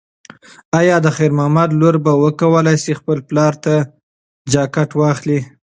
ایا 0.79 0.95
د 1.05 1.07
خیر 1.17 1.31
محمد 1.37 1.69
لور 1.79 1.95
به 2.05 2.11
وکولی 2.23 2.75
شي 2.83 2.93
خپل 2.99 3.17
پلار 3.29 3.53
ته 3.63 3.73
جاکټ 4.53 4.89
واخلي؟ 5.01 5.39